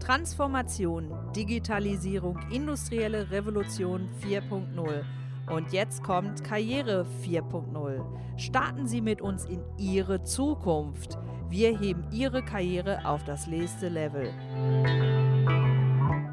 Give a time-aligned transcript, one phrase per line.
[0.00, 5.04] Transformation, Digitalisierung, industrielle Revolution 4.0.
[5.46, 8.02] Und jetzt kommt Karriere 4.0.
[8.36, 11.18] Starten Sie mit uns in Ihre Zukunft.
[11.48, 14.32] Wir heben Ihre Karriere auf das nächste Level.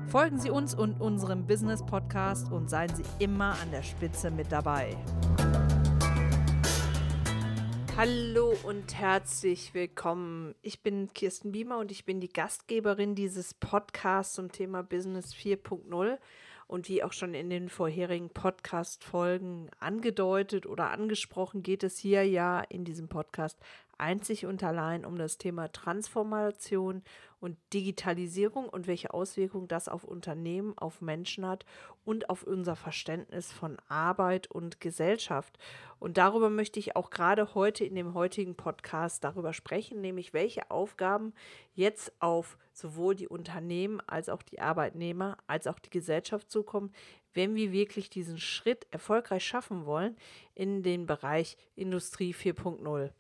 [0.08, 4.52] Folgen Sie uns und unserem Business Podcast und seien Sie immer an der Spitze mit
[4.52, 4.96] dabei.
[7.98, 10.54] Hallo und herzlich willkommen.
[10.62, 16.20] Ich bin Kirsten Biemer und ich bin die Gastgeberin dieses Podcasts zum Thema Business 4.0.
[16.68, 22.60] Und wie auch schon in den vorherigen Podcast-Folgen angedeutet oder angesprochen, geht es hier ja
[22.60, 23.58] in diesem Podcast
[24.00, 27.04] einzig und allein um das Thema Transformation
[27.40, 31.66] und Digitalisierung und welche Auswirkungen das auf Unternehmen, auf Menschen hat
[32.04, 35.60] und auf unser Verständnis von Arbeit und Gesellschaft.
[36.00, 40.72] Und darüber möchte ich auch gerade heute in dem heutigen Podcast darüber sprechen, nämlich welche
[40.72, 41.34] Aufgaben
[41.74, 46.92] jetzt auf sowohl die Unternehmen als auch die Arbeitnehmer als auch die Gesellschaft zukommen,
[47.34, 50.18] wenn wir wirklich diesen Schritt erfolgreich schaffen wollen
[50.56, 53.12] in den Bereich Industrie 4.0.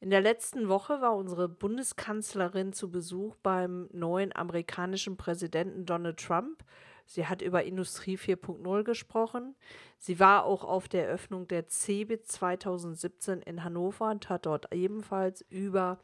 [0.00, 6.62] In der letzten Woche war unsere Bundeskanzlerin zu Besuch beim neuen amerikanischen Präsidenten Donald Trump.
[7.04, 9.56] Sie hat über Industrie 4.0 gesprochen.
[9.98, 15.44] Sie war auch auf der Eröffnung der CeBIT 2017 in Hannover und hat dort ebenfalls
[15.48, 15.98] über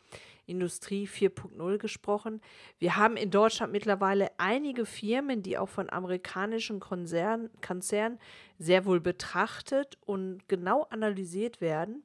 [0.46, 2.40] Industrie 4.0 gesprochen.
[2.78, 8.18] Wir haben in Deutschland mittlerweile einige Firmen, die auch von amerikanischen Konzernen, Konzernen
[8.58, 12.02] sehr wohl betrachtet und genau analysiert werden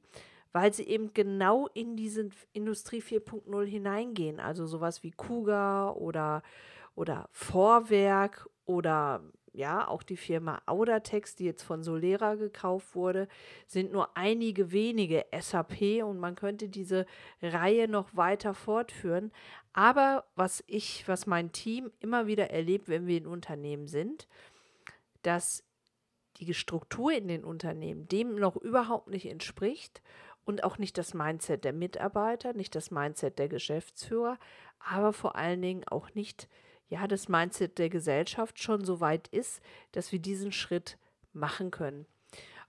[0.52, 4.39] weil sie eben genau in diese Industrie 4.0 hineingehen.
[4.39, 6.42] Also sowas wie Kuga oder,
[6.95, 9.22] oder Vorwerk oder
[9.53, 13.27] ja, auch die Firma Audatex, die jetzt von Solera gekauft wurde,
[13.67, 17.05] sind nur einige wenige SAP und man könnte diese
[17.42, 19.31] Reihe noch weiter fortführen.
[19.73, 24.27] Aber was ich, was mein Team immer wieder erlebt, wenn wir in Unternehmen sind,
[25.23, 25.64] dass
[26.39, 30.02] die Struktur in den Unternehmen dem noch überhaupt nicht entspricht
[30.49, 34.39] und auch nicht das Mindset der Mitarbeiter, nicht das Mindset der Geschäftsführer,
[34.80, 36.49] aber vor allen Dingen auch nicht
[36.87, 39.61] ja das Mindset der Gesellschaft schon so weit ist,
[39.92, 40.98] dass wir diesen Schritt
[41.33, 42.08] machen können.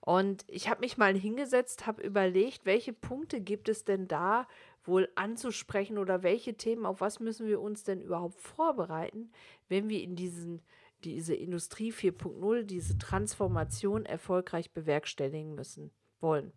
[0.02, 4.46] Und ich habe mich mal hingesetzt, habe überlegt, welche Punkte gibt es denn da
[4.84, 9.32] wohl anzusprechen oder welche Themen, auf was müssen wir uns denn überhaupt vorbereiten,
[9.70, 10.60] wenn wir in diesen,
[11.02, 15.90] diese Industrie 4.0, diese Transformation erfolgreich bewerkstelligen müssen
[16.20, 16.52] wollen.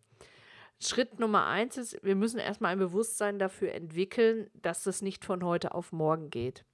[0.83, 5.43] Schritt Nummer eins ist, wir müssen erstmal ein Bewusstsein dafür entwickeln, dass das nicht von
[5.43, 6.65] heute auf morgen geht.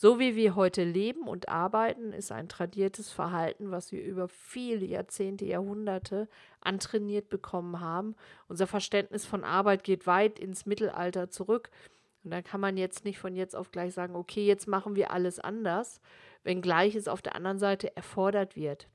[0.00, 4.86] So wie wir heute leben und arbeiten, ist ein tradiertes Verhalten, was wir über viele
[4.86, 6.28] Jahrzehnte, Jahrhunderte
[6.60, 8.14] antrainiert bekommen haben.
[8.46, 11.70] Unser Verständnis von Arbeit geht weit ins Mittelalter zurück.
[12.22, 15.10] Und da kann man jetzt nicht von jetzt auf gleich sagen, okay, jetzt machen wir
[15.10, 16.00] alles anders,
[16.44, 18.86] wenngleich es auf der anderen Seite erfordert wird.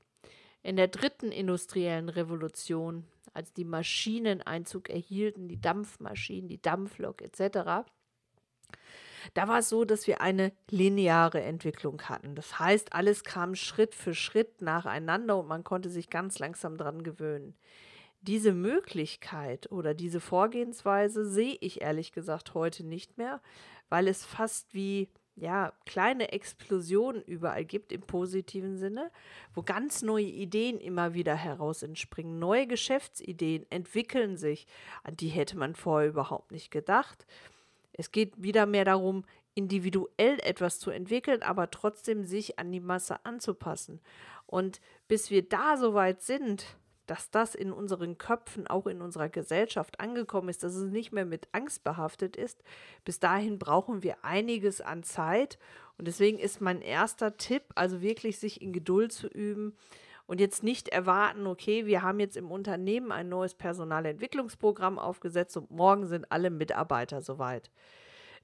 [0.62, 3.04] In der dritten industriellen Revolution,
[3.34, 7.84] als die Maschinen Einzug erhielten, die Dampfmaschinen, die Dampflok etc.,
[9.32, 12.34] da war es so, dass wir eine lineare Entwicklung hatten.
[12.34, 17.02] Das heißt, alles kam Schritt für Schritt nacheinander und man konnte sich ganz langsam dran
[17.02, 17.56] gewöhnen.
[18.20, 23.40] Diese Möglichkeit oder diese Vorgehensweise sehe ich ehrlich gesagt heute nicht mehr,
[23.88, 29.10] weil es fast wie ja, kleine Explosionen überall gibt im positiven Sinne,
[29.52, 32.38] wo ganz neue Ideen immer wieder heraus entspringen.
[32.38, 34.66] Neue Geschäftsideen entwickeln sich,
[35.02, 37.26] an die hätte man vorher überhaupt nicht gedacht.
[37.92, 39.24] Es geht wieder mehr darum,
[39.54, 44.00] individuell etwas zu entwickeln, aber trotzdem sich an die Masse anzupassen.
[44.46, 49.28] Und bis wir da so weit sind, dass das in unseren Köpfen, auch in unserer
[49.28, 52.62] Gesellschaft angekommen ist, dass es nicht mehr mit Angst behaftet ist.
[53.04, 55.58] Bis dahin brauchen wir einiges an Zeit.
[55.98, 59.76] Und deswegen ist mein erster Tipp, also wirklich sich in Geduld zu üben
[60.26, 65.70] und jetzt nicht erwarten, okay, wir haben jetzt im Unternehmen ein neues Personalentwicklungsprogramm aufgesetzt und
[65.70, 67.70] morgen sind alle Mitarbeiter soweit.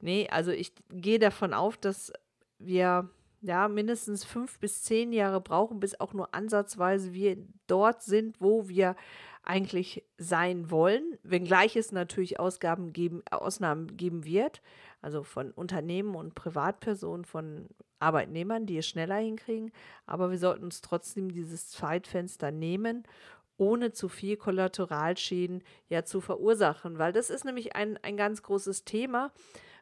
[0.01, 2.13] Nee, also ich gehe davon auf, dass
[2.59, 3.09] wir
[3.43, 8.69] ja, mindestens fünf bis zehn Jahre brauchen, bis auch nur ansatzweise wir dort sind, wo
[8.69, 8.97] wir
[9.43, 14.61] eigentlich sein wollen, wenngleich es natürlich Ausgaben geben, Ausnahmen geben wird,
[15.01, 19.73] also von Unternehmen und Privatpersonen, von Arbeitnehmern, die es schneller hinkriegen,
[20.07, 23.05] aber wir sollten uns trotzdem dieses Zeitfenster nehmen,
[23.57, 28.85] ohne zu viel Kollateralschäden ja zu verursachen, weil das ist nämlich ein, ein ganz großes
[28.85, 29.33] Thema.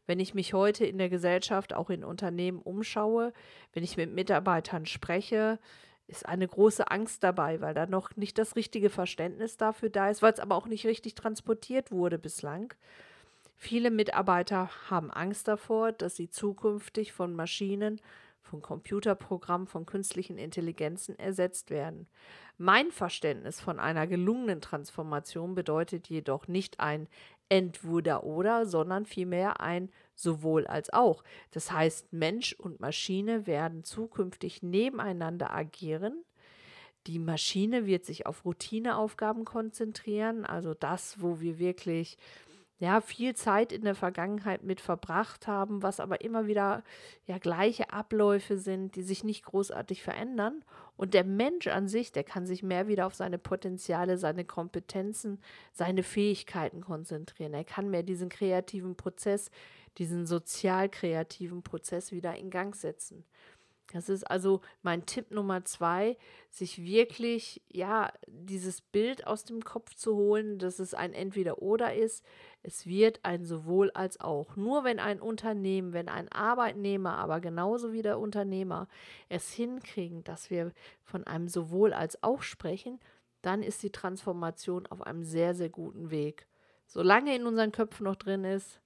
[0.08, 3.34] Wenn ich mich heute in der Gesellschaft, auch in Unternehmen umschaue,
[3.75, 5.58] wenn ich mit Mitarbeitern spreche,
[6.06, 10.22] ist eine große Angst dabei, weil da noch nicht das richtige Verständnis dafür da ist,
[10.22, 12.72] weil es aber auch nicht richtig transportiert wurde bislang.
[13.55, 18.00] Viele Mitarbeiter haben Angst davor, dass sie zukünftig von Maschinen,
[18.49, 22.09] von Computerprogrammen, von künstlichen Intelligenzen ersetzt werden.
[22.56, 27.06] Mein Verständnis von einer gelungenen Transformation bedeutet jedoch nicht ein
[27.50, 31.23] Entweder oder, sondern vielmehr ein sowohl als auch.
[31.53, 36.25] Das heißt, Mensch und Maschine werden zukünftig nebeneinander agieren.
[37.06, 42.19] Die Maschine wird sich auf Routineaufgaben konzentrieren, also das, wo wir wirklich
[42.81, 46.85] ja, viel Zeit in der Vergangenheit mit verbracht haben, was aber immer wieder
[47.27, 50.65] ja gleiche Abläufe sind, die sich nicht großartig verändern.
[50.97, 55.41] Und der Mensch an sich, der kann sich mehr wieder auf seine Potenziale, seine Kompetenzen,
[55.73, 57.53] seine Fähigkeiten konzentrieren.
[57.53, 59.51] Er kann mehr diesen kreativen Prozess,
[59.99, 63.25] diesen sozial kreativen Prozess wieder in Gang setzen.
[63.93, 66.19] Das ist also mein Tipp Nummer zwei,
[66.51, 72.23] sich wirklich, ja, dieses Bild aus dem Kopf zu holen, dass es ein Entweder-Oder ist.
[72.62, 74.56] Es wird ein sowohl als auch.
[74.56, 78.88] Nur wenn ein Unternehmen, wenn ein Arbeitnehmer, aber genauso wie der Unternehmer
[79.28, 80.72] es hinkriegen, dass wir
[81.02, 82.99] von einem sowohl als auch sprechen,
[83.43, 86.46] dann ist die Transformation auf einem sehr, sehr guten Weg.
[86.87, 88.81] Solange in unseren Köpfen noch drin ist,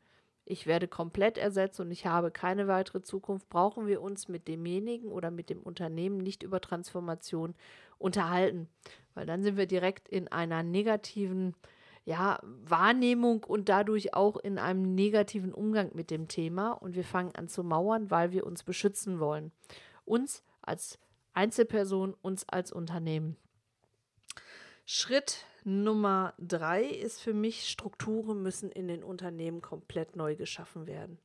[0.44, 5.10] ich werde komplett ersetzt und ich habe keine weitere Zukunft, brauchen wir uns mit demjenigen
[5.10, 7.54] oder mit dem Unternehmen nicht über Transformation
[7.98, 8.69] unterhalten,
[9.14, 11.54] weil dann sind wir direkt in einer negativen
[12.04, 17.34] ja, Wahrnehmung und dadurch auch in einem negativen Umgang mit dem Thema und wir fangen
[17.34, 19.52] an zu mauern, weil wir uns beschützen wollen.
[20.04, 20.99] Uns als
[21.32, 23.37] Einzelperson, uns als Unternehmen.
[24.84, 31.19] Schritt Nummer drei ist für mich, Strukturen müssen in den Unternehmen komplett neu geschaffen werden.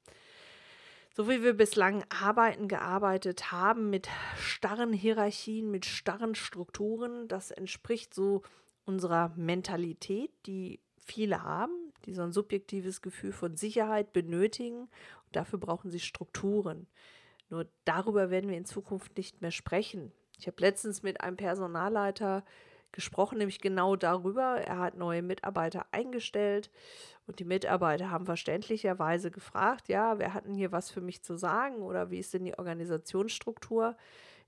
[1.15, 4.07] So wie wir bislang arbeiten, gearbeitet haben mit
[4.38, 8.44] starren Hierarchien, mit starren Strukturen, das entspricht so
[8.88, 11.74] unserer Mentalität, die viele haben,
[12.06, 14.81] die so ein subjektives Gefühl von Sicherheit benötigen.
[14.81, 16.88] Und dafür brauchen sie Strukturen.
[17.50, 20.12] Nur darüber werden wir in Zukunft nicht mehr sprechen.
[20.39, 22.44] Ich habe letztens mit einem Personalleiter
[22.92, 24.62] gesprochen, nämlich genau darüber.
[24.62, 26.72] Er hat neue Mitarbeiter eingestellt
[27.25, 31.38] und die Mitarbeiter haben verständlicherweise gefragt, ja, wer hat denn hier was für mich zu
[31.38, 33.98] sagen oder wie ist denn die Organisationsstruktur?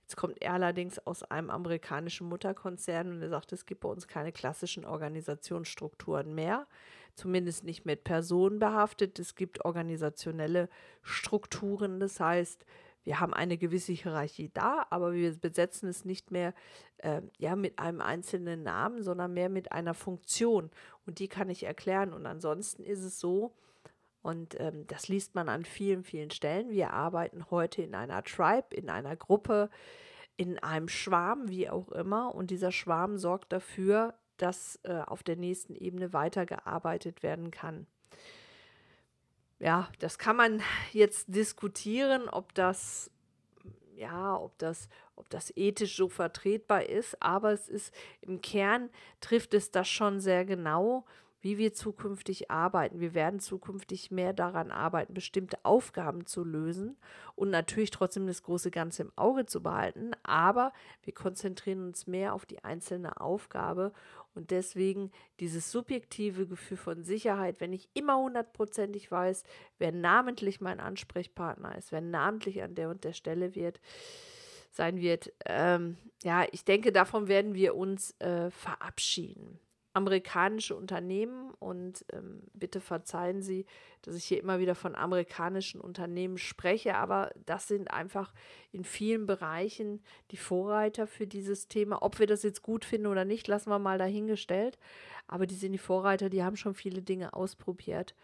[0.09, 4.07] Jetzt kommt er allerdings aus einem amerikanischen Mutterkonzern und er sagt, es gibt bei uns
[4.07, 6.65] keine klassischen Organisationsstrukturen mehr,
[7.13, 9.19] zumindest nicht mit Personen behaftet.
[9.19, 10.67] Es gibt organisationelle
[11.03, 12.65] Strukturen, das heißt,
[13.03, 16.55] wir haben eine gewisse Hierarchie da, aber wir besetzen es nicht mehr
[16.97, 20.71] äh, ja, mit einem einzelnen Namen, sondern mehr mit einer Funktion.
[21.05, 22.13] Und die kann ich erklären.
[22.13, 23.53] Und ansonsten ist es so,
[24.21, 28.75] und ähm, das liest man an vielen, vielen Stellen, wir arbeiten heute in einer Tribe,
[28.75, 29.69] in einer Gruppe,
[30.35, 32.33] in einem Schwarm, wie auch immer.
[32.35, 37.87] Und dieser Schwarm sorgt dafür, dass äh, auf der nächsten Ebene weitergearbeitet werden kann.
[39.59, 40.61] Ja, das kann man
[40.93, 43.11] jetzt diskutieren, ob das
[43.95, 44.87] ja, ob das,
[45.17, 48.89] ob das ethisch so vertretbar ist, aber es ist im Kern
[49.19, 51.03] trifft es das schon sehr genau
[51.41, 52.99] wie wir zukünftig arbeiten.
[52.99, 56.97] Wir werden zukünftig mehr daran arbeiten, bestimmte Aufgaben zu lösen
[57.35, 62.33] und natürlich trotzdem das große Ganze im Auge zu behalten, aber wir konzentrieren uns mehr
[62.33, 63.93] auf die einzelne Aufgabe
[64.35, 69.43] und deswegen dieses subjektive Gefühl von Sicherheit, wenn ich immer hundertprozentig weiß,
[69.77, 73.79] wer namentlich mein Ansprechpartner ist, wer namentlich an der und der Stelle wird,
[74.71, 75.33] sein wird.
[75.45, 79.59] Ähm, ja, ich denke, davon werden wir uns äh, verabschieden
[79.99, 83.65] amerikanische Unternehmen und ähm, bitte verzeihen Sie,
[84.01, 88.33] dass ich hier immer wieder von amerikanischen Unternehmen spreche, aber das sind einfach
[88.71, 90.01] in vielen Bereichen
[90.31, 92.01] die Vorreiter für dieses Thema.
[92.01, 94.79] Ob wir das jetzt gut finden oder nicht, lassen wir mal dahingestellt,
[95.27, 98.15] aber die sind die Vorreiter, die haben schon viele Dinge ausprobiert.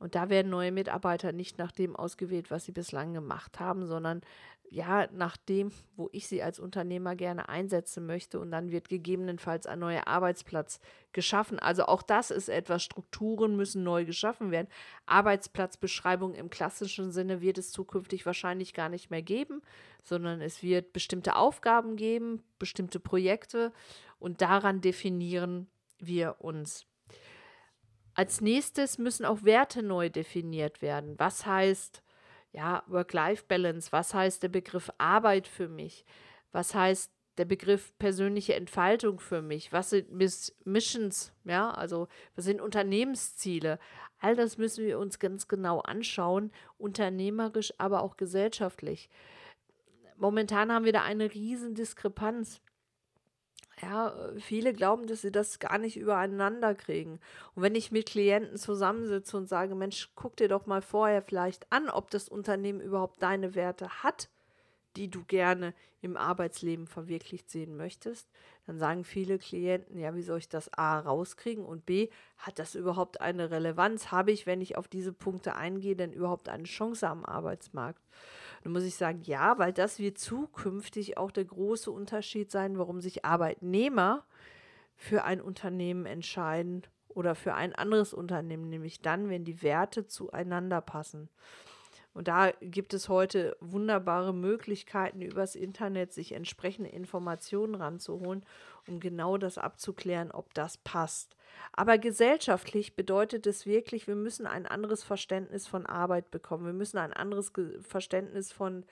[0.00, 4.22] Und da werden neue Mitarbeiter nicht nach dem ausgewählt, was sie bislang gemacht haben, sondern
[4.72, 8.38] ja, nach dem, wo ich sie als Unternehmer gerne einsetzen möchte.
[8.38, 10.80] Und dann wird gegebenenfalls ein neuer Arbeitsplatz
[11.12, 11.58] geschaffen.
[11.58, 14.68] Also auch das ist etwas, Strukturen müssen neu geschaffen werden.
[15.06, 19.60] Arbeitsplatzbeschreibung im klassischen Sinne wird es zukünftig wahrscheinlich gar nicht mehr geben,
[20.02, 23.72] sondern es wird bestimmte Aufgaben geben, bestimmte Projekte
[24.18, 26.86] und daran definieren wir uns.
[28.14, 31.14] Als nächstes müssen auch Werte neu definiert werden.
[31.18, 32.02] Was heißt,
[32.52, 36.04] ja, Work-Life-Balance, was heißt der Begriff Arbeit für mich,
[36.52, 42.44] was heißt der Begriff persönliche Entfaltung für mich, was sind Miss Missions, ja, also was
[42.44, 43.78] sind Unternehmensziele,
[44.18, 49.08] all das müssen wir uns ganz genau anschauen, unternehmerisch, aber auch gesellschaftlich.
[50.18, 52.60] Momentan haben wir da eine riesen Diskrepanz.
[53.82, 57.20] Ja, viele glauben, dass sie das gar nicht übereinander kriegen.
[57.54, 61.70] Und wenn ich mit Klienten zusammensitze und sage, Mensch, guck dir doch mal vorher vielleicht
[61.72, 64.28] an, ob das Unternehmen überhaupt deine Werte hat,
[64.96, 65.72] die du gerne
[66.02, 68.28] im Arbeitsleben verwirklicht sehen möchtest,
[68.66, 72.08] dann sagen viele Klienten, ja, wie soll ich das A rauskriegen und B,
[72.38, 74.10] hat das überhaupt eine Relevanz?
[74.10, 78.02] Habe ich, wenn ich auf diese Punkte eingehe, denn überhaupt eine Chance am Arbeitsmarkt?
[78.62, 83.00] Dann muss ich sagen, ja, weil das wird zukünftig auch der große Unterschied sein, warum
[83.00, 84.24] sich Arbeitnehmer
[84.96, 90.80] für ein Unternehmen entscheiden oder für ein anderes Unternehmen, nämlich dann, wenn die Werte zueinander
[90.80, 91.28] passen.
[92.12, 98.44] Und da gibt es heute wunderbare Möglichkeiten, übers Internet sich entsprechende Informationen ranzuholen,
[98.88, 101.36] um genau das abzuklären, ob das passt.
[101.72, 106.66] Aber gesellschaftlich bedeutet es wirklich, wir müssen ein anderes Verständnis von Arbeit bekommen.
[106.66, 108.84] Wir müssen ein anderes Verständnis von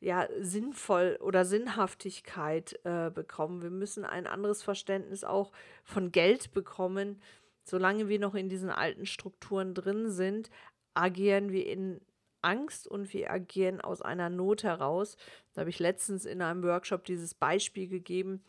[0.00, 3.62] ja, sinnvoll oder Sinnhaftigkeit äh, bekommen.
[3.62, 5.50] Wir müssen ein anderes Verständnis auch
[5.82, 7.20] von Geld bekommen.
[7.64, 10.50] Solange wir noch in diesen alten Strukturen drin sind,
[10.92, 12.00] agieren wir in
[12.44, 15.16] Angst und wir agieren aus einer Not heraus.
[15.52, 18.42] Da habe ich letztens in einem Workshop dieses Beispiel gegeben.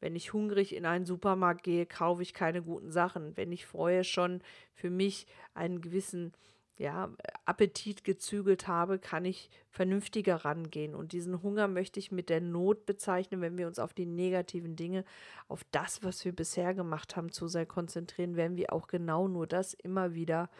[0.00, 3.36] Wenn ich hungrig in einen Supermarkt gehe, kaufe ich keine guten Sachen.
[3.36, 4.42] Wenn ich vorher schon
[4.74, 6.32] für mich einen gewissen
[6.76, 10.94] ja, Appetit gezügelt habe, kann ich vernünftiger rangehen.
[10.94, 14.74] Und diesen Hunger möchte ich mit der Not bezeichnen, wenn wir uns auf die negativen
[14.74, 15.04] Dinge,
[15.46, 19.46] auf das, was wir bisher gemacht haben, zu sehr konzentrieren, werden wir auch genau nur
[19.46, 20.50] das immer wieder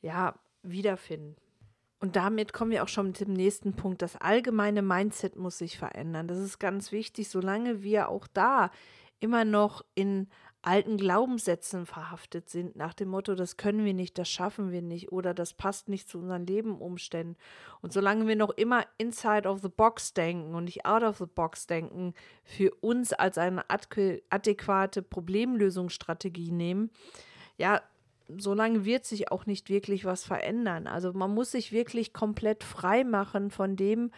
[0.00, 1.36] ja, wiederfinden.
[2.00, 4.00] Und damit kommen wir auch schon mit dem nächsten Punkt.
[4.00, 6.28] Das allgemeine Mindset muss sich verändern.
[6.28, 8.70] Das ist ganz wichtig, solange wir auch da
[9.20, 10.28] immer noch in
[10.62, 15.10] alten Glaubenssätzen verhaftet sind, nach dem Motto, das können wir nicht, das schaffen wir nicht
[15.10, 17.36] oder das passt nicht zu unseren Lebenumständen.
[17.80, 21.26] Und solange wir noch immer inside of the box denken und nicht out of the
[21.26, 22.14] box denken,
[22.44, 26.90] für uns als eine adäquate Problemlösungsstrategie nehmen,
[27.56, 27.80] ja,
[28.38, 30.86] solange wird sich auch nicht wirklich was verändern.
[30.86, 34.10] Also man muss sich wirklich komplett frei machen von dem,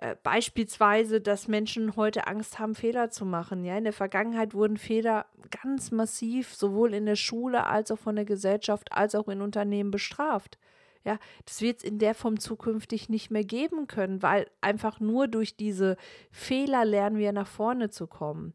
[0.00, 3.64] äh, beispielsweise, dass Menschen heute Angst haben, Fehler zu machen.
[3.64, 5.26] Ja, in der Vergangenheit wurden Fehler
[5.62, 9.90] ganz massiv sowohl in der Schule als auch von der Gesellschaft als auch in Unternehmen
[9.90, 10.58] bestraft.
[11.04, 15.26] Ja, das wird es in der Form zukünftig nicht mehr geben können, weil einfach nur
[15.26, 15.96] durch diese
[16.30, 18.52] Fehler lernen wir nach vorne zu kommen.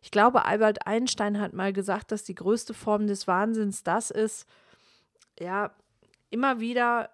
[0.00, 4.46] Ich glaube, Albert Einstein hat mal gesagt, dass die größte Form des Wahnsinns das ist,
[5.38, 5.72] ja,
[6.30, 7.10] immer wieder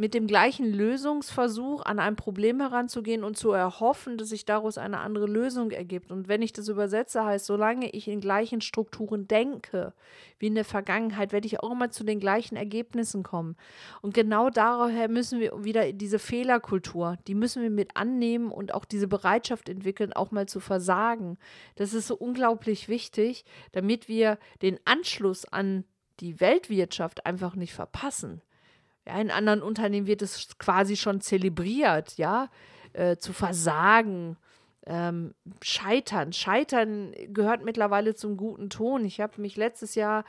[0.00, 5.00] mit dem gleichen Lösungsversuch an ein Problem heranzugehen und zu erhoffen, dass sich daraus eine
[5.00, 6.10] andere Lösung ergibt.
[6.10, 9.92] Und wenn ich das übersetze, heißt, solange ich in gleichen Strukturen denke
[10.38, 13.56] wie in der Vergangenheit, werde ich auch immer zu den gleichen Ergebnissen kommen.
[14.00, 18.86] Und genau daher müssen wir wieder diese Fehlerkultur, die müssen wir mit annehmen und auch
[18.86, 21.36] diese Bereitschaft entwickeln, auch mal zu versagen.
[21.76, 25.84] Das ist so unglaublich wichtig, damit wir den Anschluss an
[26.20, 28.40] die Weltwirtschaft einfach nicht verpassen.
[29.06, 32.48] Ja, in anderen Unternehmen wird es quasi schon zelebriert, ja,
[32.92, 34.36] äh, zu versagen,
[34.86, 36.32] ähm, scheitern.
[36.32, 39.04] Scheitern gehört mittlerweile zum guten Ton.
[39.04, 40.24] Ich habe mich letztes Jahr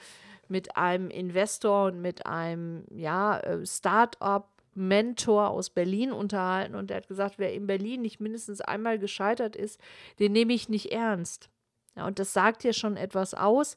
[0.47, 6.97] mit einem Investor und mit einem ja, äh, Start-up Mentor aus Berlin unterhalten und der
[6.97, 9.81] hat gesagt, wer in Berlin nicht mindestens einmal gescheitert ist,
[10.19, 11.49] den nehme ich nicht ernst.
[11.95, 13.75] Ja, und das sagt ja schon etwas aus.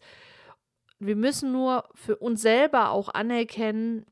[1.01, 4.07] Wir müssen nur für uns selber auch anerkennen,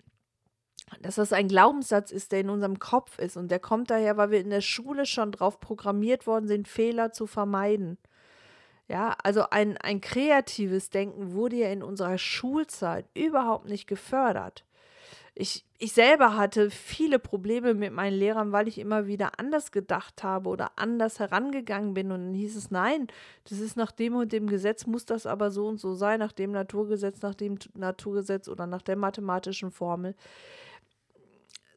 [1.00, 3.36] dass das ein Glaubenssatz ist, der in unserem Kopf ist.
[3.36, 7.12] Und der kommt daher, weil wir in der Schule schon drauf programmiert worden sind, Fehler
[7.12, 7.98] zu vermeiden.
[8.88, 14.64] Ja, also ein, ein kreatives Denken wurde ja in unserer Schulzeit überhaupt nicht gefördert.
[15.34, 20.22] Ich, ich selber hatte viele Probleme mit meinen Lehrern, weil ich immer wieder anders gedacht
[20.22, 22.12] habe oder anders herangegangen bin.
[22.12, 23.06] Und dann hieß es, nein,
[23.48, 26.32] das ist nach dem und dem Gesetz, muss das aber so und so sein, nach
[26.32, 30.14] dem Naturgesetz, nach dem Naturgesetz oder nach der mathematischen Formel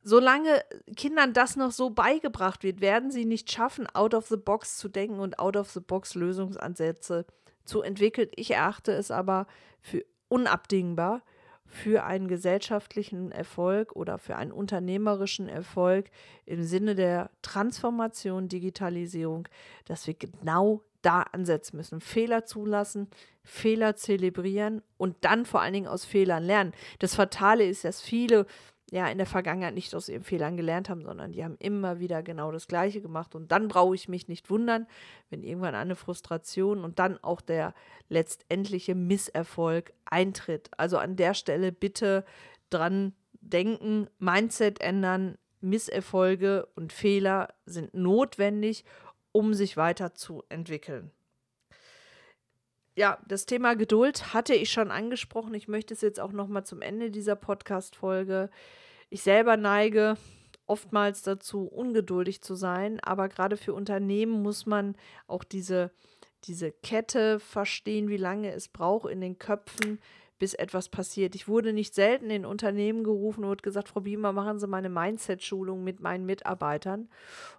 [0.05, 0.63] solange
[0.95, 4.87] Kindern das noch so beigebracht wird, werden sie nicht schaffen, out of the box zu
[4.87, 7.25] denken und out of the box Lösungsansätze
[7.65, 8.29] zu entwickeln.
[8.35, 9.47] Ich erachte es aber
[9.81, 11.23] für unabdingbar
[11.65, 16.11] für einen gesellschaftlichen Erfolg oder für einen unternehmerischen Erfolg
[16.45, 19.47] im Sinne der Transformation, Digitalisierung,
[19.85, 21.99] dass wir genau da ansetzen müssen.
[21.99, 23.09] Fehler zulassen,
[23.43, 26.73] Fehler zelebrieren und dann vor allen Dingen aus Fehlern lernen.
[26.99, 28.45] Das Fatale ist, dass viele
[28.91, 32.21] ja in der Vergangenheit nicht aus ihren Fehlern gelernt haben, sondern die haben immer wieder
[32.21, 33.35] genau das Gleiche gemacht.
[33.35, 34.87] Und dann brauche ich mich nicht wundern,
[35.29, 37.73] wenn irgendwann eine Frustration und dann auch der
[38.09, 40.69] letztendliche Misserfolg eintritt.
[40.77, 42.25] Also an der Stelle bitte
[42.69, 48.85] dran denken, Mindset ändern, Misserfolge und Fehler sind notwendig,
[49.31, 51.11] um sich weiterzuentwickeln.
[52.95, 55.53] Ja, das Thema Geduld hatte ich schon angesprochen.
[55.53, 58.49] Ich möchte es jetzt auch noch mal zum Ende dieser Podcast-Folge.
[59.09, 60.15] Ich selber neige
[60.65, 64.95] oftmals dazu, ungeduldig zu sein, aber gerade für Unternehmen muss man
[65.27, 65.91] auch diese,
[66.45, 69.99] diese Kette verstehen, wie lange es braucht in den Köpfen,
[70.37, 71.35] bis etwas passiert.
[71.35, 74.89] Ich wurde nicht selten in Unternehmen gerufen und wurde gesagt, Frau Biemer, machen Sie meine
[74.89, 77.01] Mindset-Schulung mit meinen Mitarbeitern.
[77.01, 77.09] Und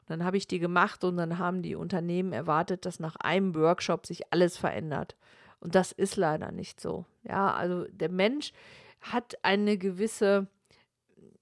[0.09, 4.07] dann habe ich die gemacht und dann haben die Unternehmen erwartet, dass nach einem Workshop
[4.07, 5.17] sich alles verändert.
[5.61, 7.05] Und das ist leider nicht so.
[7.25, 8.53] Ja, also der Mensch
[9.01, 10.47] hat eine gewisse,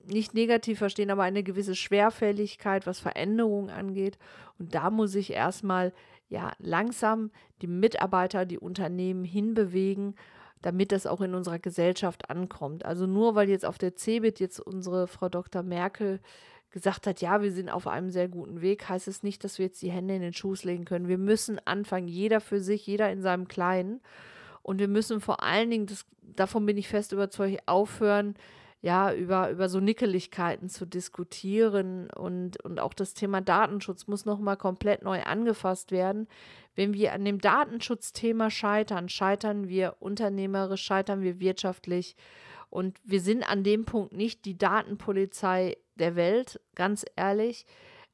[0.04, 4.18] nicht negativ verstehen, aber eine gewisse Schwerfälligkeit, was Veränderungen angeht.
[4.58, 5.92] Und da muss ich erstmal
[6.28, 7.30] ja langsam
[7.62, 10.14] die Mitarbeiter, die Unternehmen hinbewegen
[10.64, 12.86] damit das auch in unserer Gesellschaft ankommt.
[12.86, 15.62] Also nur weil jetzt auf der CeBIT jetzt unsere Frau Dr.
[15.62, 16.20] Merkel
[16.74, 19.66] gesagt hat, ja, wir sind auf einem sehr guten Weg, heißt es nicht, dass wir
[19.66, 21.06] jetzt die Hände in den Schoß legen können.
[21.06, 24.00] Wir müssen anfangen, jeder für sich, jeder in seinem Kleinen.
[24.60, 28.34] Und wir müssen vor allen Dingen, das, davon bin ich fest überzeugt, aufhören,
[28.82, 34.56] ja, über, über so Nickeligkeiten zu diskutieren und, und auch das Thema Datenschutz muss nochmal
[34.56, 36.26] komplett neu angefasst werden.
[36.74, 42.16] Wenn wir an dem Datenschutzthema scheitern, scheitern wir unternehmerisch, scheitern wir wirtschaftlich
[42.68, 47.66] und wir sind an dem Punkt nicht die Datenpolizei der Welt, ganz ehrlich.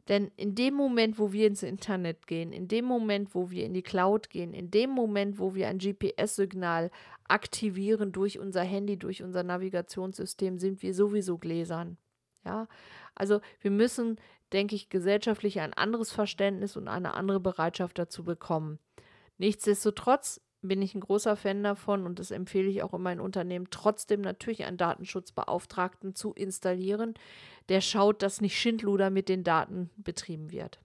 [0.09, 3.75] Denn in dem Moment, wo wir ins Internet gehen, in dem Moment, wo wir in
[3.75, 6.91] die Cloud gehen, in dem Moment, wo wir ein GPS-Signal
[7.29, 11.97] aktivieren durch unser Handy, durch unser Navigationssystem, sind wir sowieso gläsern.
[12.45, 12.67] Ja,
[13.15, 14.17] also wir müssen,
[14.53, 18.79] denke ich, gesellschaftlich ein anderes Verständnis und eine andere Bereitschaft dazu bekommen.
[19.39, 23.69] Nichtsdestotrotz bin ich ein großer Fan davon und das empfehle ich auch in meinen Unternehmen,
[23.71, 27.15] trotzdem natürlich einen Datenschutzbeauftragten zu installieren,
[27.69, 30.81] der schaut, dass nicht Schindluder mit den Daten betrieben wird.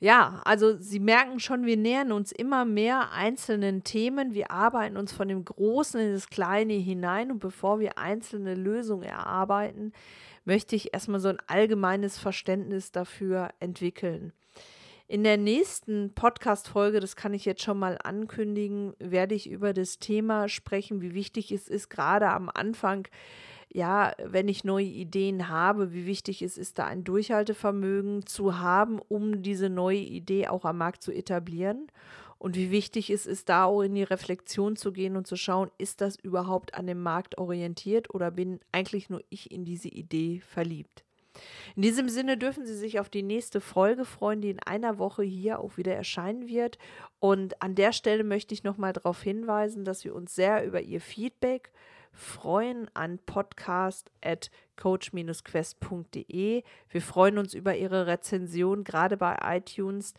[0.00, 4.32] Ja, also Sie merken schon, wir nähern uns immer mehr einzelnen Themen.
[4.32, 9.02] Wir arbeiten uns von dem Großen in das Kleine hinein und bevor wir einzelne Lösungen
[9.02, 9.92] erarbeiten,
[10.44, 14.32] möchte ich erstmal so ein allgemeines Verständnis dafür entwickeln.
[15.10, 19.98] In der nächsten Podcast-Folge, das kann ich jetzt schon mal ankündigen, werde ich über das
[19.98, 23.08] Thema sprechen, wie wichtig es ist, gerade am Anfang
[23.72, 28.98] ja, wenn ich neue Ideen habe, wie wichtig es ist, da ein Durchhaltevermögen zu haben,
[29.08, 31.86] um diese neue Idee auch am Markt zu etablieren.
[32.38, 35.70] Und wie wichtig es ist, da auch in die Reflexion zu gehen und zu schauen,
[35.78, 40.40] ist das überhaupt an dem Markt orientiert oder bin eigentlich nur ich in diese Idee
[40.40, 41.04] verliebt.
[41.76, 45.22] In diesem Sinne dürfen Sie sich auf die nächste Folge freuen, die in einer Woche
[45.22, 46.78] hier auch wieder erscheinen wird.
[47.20, 51.00] Und an der Stelle möchte ich nochmal darauf hinweisen, dass wir uns sehr über Ihr
[51.00, 51.72] Feedback
[52.12, 56.62] freuen an podcast at coach-quest.de.
[56.88, 60.14] Wir freuen uns über Ihre Rezension, gerade bei iTunes.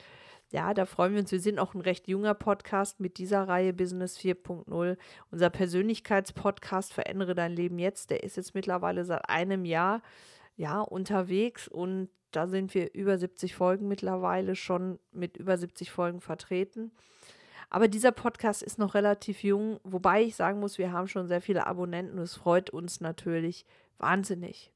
[0.52, 1.32] Ja, da freuen wir uns.
[1.32, 4.98] Wir sind auch ein recht junger Podcast mit dieser Reihe Business 4.0.
[5.30, 10.02] Unser Persönlichkeitspodcast Verändere dein Leben jetzt, der ist jetzt mittlerweile seit einem Jahr
[10.60, 16.20] ja, unterwegs und da sind wir über 70 Folgen mittlerweile schon mit über 70 Folgen
[16.20, 16.92] vertreten.
[17.70, 21.40] Aber dieser Podcast ist noch relativ jung, wobei ich sagen muss, wir haben schon sehr
[21.40, 23.66] viele Abonnenten es freut uns natürlich
[24.00, 24.70] wahnsinnig.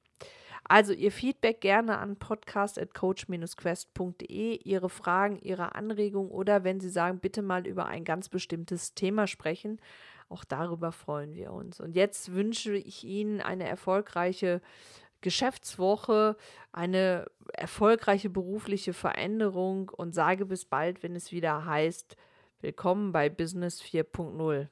[0.63, 7.41] Also Ihr Feedback gerne an podcast.coach-quest.de, Ihre Fragen, Ihre Anregungen oder wenn Sie sagen, bitte
[7.41, 9.81] mal über ein ganz bestimmtes Thema sprechen.
[10.29, 11.81] Auch darüber freuen wir uns.
[11.81, 14.61] Und jetzt wünsche ich Ihnen eine erfolgreiche
[15.23, 16.37] Geschäftswoche,
[16.71, 22.15] eine erfolgreiche berufliche Veränderung und sage bis bald, wenn es wieder heißt,
[22.63, 24.69] Willkommen bei Business 4.0.